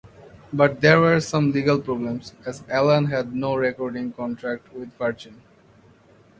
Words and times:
But 0.51 0.81
there 0.81 0.99
were 0.99 1.19
some 1.21 1.51
legal 1.51 1.79
problems, 1.79 2.33
as 2.43 2.63
Allan 2.67 3.05
had 3.05 3.35
no 3.35 3.55
recording 3.55 4.13
contract 4.13 4.73
with 4.73 4.91
Virgin. 4.95 5.43